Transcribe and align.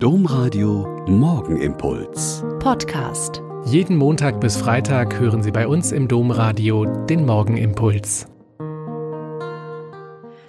Domradio 0.00 1.04
Morgenimpuls. 1.08 2.44
Podcast. 2.60 3.42
Jeden 3.64 3.96
Montag 3.96 4.40
bis 4.40 4.56
Freitag 4.56 5.18
hören 5.18 5.42
Sie 5.42 5.50
bei 5.50 5.66
uns 5.66 5.90
im 5.90 6.06
Domradio 6.06 6.84
den 6.84 7.26
Morgenimpuls. 7.26 8.28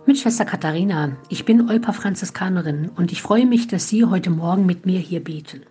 Mit 0.06 0.20
Schwester 0.20 0.46
Katharina, 0.46 1.18
ich 1.30 1.46
bin 1.46 1.68
Olpa 1.68 1.94
Franziskanerin 1.94 2.92
und 2.96 3.12
ich 3.12 3.24
freue 3.24 3.48
mich, 3.48 3.68
dass 3.68 3.90
Sie 3.90 4.06
heute 4.06 4.30
Morgen 4.30 4.68
mit 4.68 4.86
mir 4.86 5.00
hier 5.00 5.24
beten. 5.24 5.64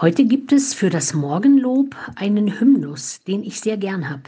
Heute 0.00 0.24
gibt 0.24 0.50
es 0.52 0.72
für 0.72 0.88
das 0.88 1.12
Morgenlob 1.12 1.94
einen 2.16 2.58
Hymnus, 2.58 3.20
den 3.24 3.42
ich 3.42 3.60
sehr 3.60 3.76
gern 3.76 4.08
habe. 4.08 4.22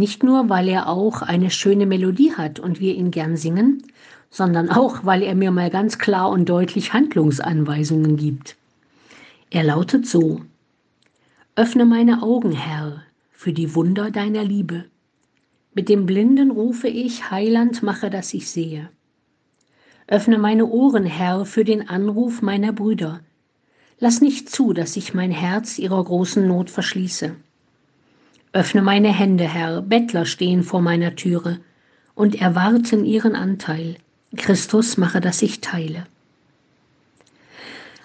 Nicht 0.00 0.22
nur, 0.22 0.48
weil 0.48 0.66
er 0.66 0.88
auch 0.88 1.20
eine 1.20 1.50
schöne 1.50 1.84
Melodie 1.84 2.32
hat 2.32 2.58
und 2.58 2.80
wir 2.80 2.94
ihn 2.94 3.10
gern 3.10 3.36
singen, 3.36 3.82
sondern 4.30 4.70
auch, 4.70 5.04
weil 5.04 5.22
er 5.22 5.34
mir 5.34 5.50
mal 5.50 5.68
ganz 5.68 5.98
klar 5.98 6.30
und 6.30 6.48
deutlich 6.48 6.94
Handlungsanweisungen 6.94 8.16
gibt. 8.16 8.56
Er 9.50 9.62
lautet 9.62 10.06
so, 10.06 10.40
Öffne 11.54 11.84
meine 11.84 12.22
Augen, 12.22 12.52
Herr, 12.52 13.02
für 13.30 13.52
die 13.52 13.74
Wunder 13.74 14.10
deiner 14.10 14.42
Liebe. 14.42 14.86
Mit 15.74 15.90
dem 15.90 16.06
Blinden 16.06 16.50
rufe 16.50 16.88
ich, 16.88 17.30
Heiland, 17.30 17.82
mache, 17.82 18.08
dass 18.08 18.32
ich 18.32 18.50
sehe. 18.50 18.88
Öffne 20.06 20.38
meine 20.38 20.64
Ohren, 20.64 21.04
Herr, 21.04 21.44
für 21.44 21.64
den 21.64 21.90
Anruf 21.90 22.40
meiner 22.40 22.72
Brüder. 22.72 23.20
Lass 23.98 24.22
nicht 24.22 24.48
zu, 24.48 24.72
dass 24.72 24.96
ich 24.96 25.12
mein 25.12 25.30
Herz 25.30 25.78
ihrer 25.78 26.02
großen 26.02 26.48
Not 26.48 26.70
verschließe. 26.70 27.36
Öffne 28.52 28.82
meine 28.82 29.16
Hände, 29.16 29.44
Herr, 29.44 29.80
Bettler 29.80 30.24
stehen 30.24 30.64
vor 30.64 30.82
meiner 30.82 31.14
Türe 31.14 31.60
und 32.16 32.40
erwarten 32.40 33.04
ihren 33.04 33.36
Anteil. 33.36 33.96
Christus 34.36 34.96
mache, 34.96 35.20
dass 35.20 35.42
ich 35.42 35.60
teile. 35.60 36.06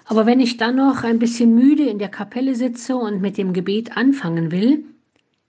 Aber 0.04 0.24
wenn 0.24 0.38
ich 0.38 0.56
dann 0.56 0.76
noch 0.76 1.02
ein 1.02 1.18
bisschen 1.18 1.52
müde 1.56 1.82
in 1.88 1.98
der 1.98 2.08
Kapelle 2.08 2.54
sitze 2.54 2.96
und 2.96 3.20
mit 3.20 3.38
dem 3.38 3.52
Gebet 3.52 3.96
anfangen 3.96 4.52
will, 4.52 4.84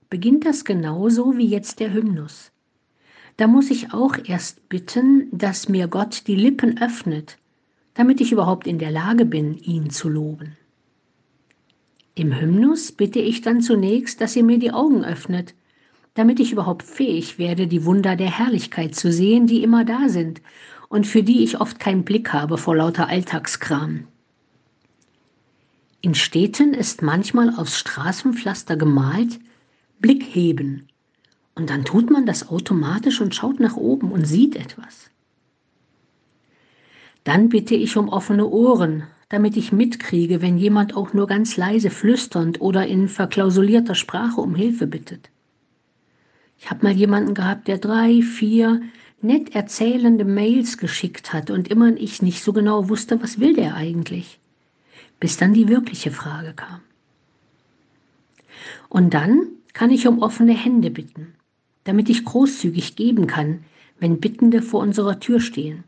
beginnt 0.09 0.47
das 0.47 0.65
genauso 0.65 1.37
wie 1.37 1.45
jetzt 1.45 1.79
der 1.79 1.93
Hymnus. 1.93 2.51
Da 3.37 3.45
muss 3.45 3.69
ich 3.69 3.93
auch 3.93 4.15
erst 4.25 4.67
bitten, 4.67 5.27
dass 5.31 5.69
mir 5.69 5.87
Gott 5.87 6.23
die 6.25 6.35
Lippen 6.35 6.81
öffnet, 6.81 7.37
damit 7.93 8.19
ich 8.19 8.31
überhaupt 8.31 8.65
in 8.65 8.79
der 8.79 8.89
Lage 8.89 9.25
bin, 9.25 9.59
ihn 9.59 9.91
zu 9.91 10.09
loben. 10.09 10.57
Im 12.17 12.33
Hymnus 12.33 12.91
bitte 12.93 13.19
ich 13.19 13.41
dann 13.41 13.61
zunächst, 13.61 14.21
dass 14.21 14.35
ihr 14.35 14.43
mir 14.43 14.57
die 14.57 14.71
Augen 14.71 15.05
öffnet, 15.05 15.53
damit 16.15 16.39
ich 16.39 16.51
überhaupt 16.51 16.81
fähig 16.81 17.37
werde, 17.37 17.67
die 17.67 17.85
Wunder 17.85 18.15
der 18.15 18.35
Herrlichkeit 18.35 18.95
zu 18.95 19.11
sehen, 19.11 19.45
die 19.45 19.61
immer 19.61 19.85
da 19.85 20.09
sind 20.09 20.41
und 20.89 21.05
für 21.05 21.21
die 21.21 21.43
ich 21.43 21.61
oft 21.61 21.79
keinen 21.79 22.05
Blick 22.05 22.33
habe 22.33 22.57
vor 22.57 22.75
lauter 22.75 23.07
Alltagskram. 23.07 24.07
In 26.01 26.15
Städten 26.15 26.73
ist 26.73 27.03
manchmal 27.03 27.53
aufs 27.55 27.77
Straßenpflaster 27.77 28.77
gemalt, 28.77 29.39
Blick 29.99 30.23
heben. 30.23 30.87
Und 31.53 31.69
dann 31.69 31.85
tut 31.85 32.09
man 32.09 32.25
das 32.25 32.49
automatisch 32.49 33.21
und 33.21 33.35
schaut 33.35 33.59
nach 33.59 33.75
oben 33.75 34.11
und 34.11 34.25
sieht 34.25 34.55
etwas. 34.55 35.11
Dann 37.23 37.49
bitte 37.49 37.75
ich 37.75 37.95
um 37.95 38.09
offene 38.09 38.47
Ohren, 38.47 39.03
damit 39.29 39.57
ich 39.57 39.71
mitkriege, 39.71 40.41
wenn 40.41 40.57
jemand 40.57 40.95
auch 40.95 41.13
nur 41.13 41.27
ganz 41.27 41.57
leise 41.57 41.89
flüsternd 41.89 42.61
oder 42.61 42.87
in 42.87 43.09
verklausulierter 43.09 43.95
Sprache 43.95 44.39
um 44.39 44.55
Hilfe 44.55 44.87
bittet. 44.87 45.29
Ich 46.57 46.69
habe 46.69 46.85
mal 46.85 46.93
jemanden 46.93 47.33
gehabt, 47.33 47.67
der 47.67 47.77
drei, 47.77 48.21
vier 48.21 48.81
nett 49.21 49.53
erzählende 49.53 50.25
Mails 50.25 50.77
geschickt 50.77 51.33
hat 51.33 51.49
und 51.49 51.67
immer 51.67 51.95
ich 51.97 52.21
nicht 52.21 52.41
so 52.41 52.53
genau 52.53 52.89
wusste, 52.89 53.21
was 53.21 53.39
will 53.39 53.53
der 53.53 53.75
eigentlich, 53.75 54.39
bis 55.19 55.37
dann 55.37 55.53
die 55.53 55.67
wirkliche 55.67 56.11
Frage 56.11 56.53
kam. 56.53 56.81
Und 58.89 59.13
dann 59.13 59.47
kann 59.73 59.91
ich 59.91 60.07
um 60.07 60.19
offene 60.19 60.53
Hände 60.53 60.89
bitten, 60.89 61.33
damit 61.83 62.09
ich 62.09 62.23
großzügig 62.23 62.95
geben 62.95 63.27
kann, 63.27 63.65
wenn 63.99 64.19
Bittende 64.19 64.61
vor 64.61 64.81
unserer 64.81 65.19
Tür 65.19 65.39
stehen 65.39 65.83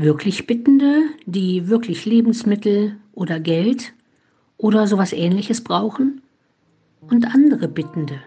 wirklich 0.00 0.46
Bittende, 0.46 1.02
die 1.26 1.68
wirklich 1.68 2.06
Lebensmittel 2.06 2.96
oder 3.12 3.38
Geld 3.38 3.92
oder 4.56 4.86
sowas 4.86 5.12
ähnliches 5.12 5.62
brauchen 5.62 6.22
und 7.00 7.26
andere 7.26 7.68
Bittende, 7.68 8.20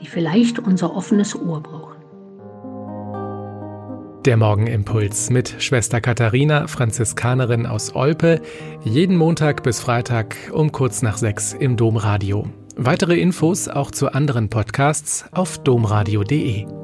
die 0.00 0.06
vielleicht 0.06 0.58
unser 0.58 0.94
offenes 0.94 1.34
Ohr 1.36 1.62
brauchen. 1.62 1.96
Der 4.24 4.36
Morgenimpuls 4.36 5.30
mit 5.30 5.56
Schwester 5.58 6.00
Katharina, 6.00 6.68
Franziskanerin 6.68 7.66
aus 7.66 7.94
Olpe, 7.96 8.40
jeden 8.84 9.16
Montag 9.16 9.64
bis 9.64 9.80
Freitag 9.80 10.36
um 10.52 10.70
kurz 10.70 11.02
nach 11.02 11.16
sechs 11.16 11.54
im 11.54 11.76
Domradio. 11.76 12.46
Weitere 12.76 13.18
Infos 13.18 13.68
auch 13.68 13.90
zu 13.90 14.12
anderen 14.12 14.48
Podcasts 14.48 15.24
auf 15.32 15.58
domradio.de. 15.58 16.81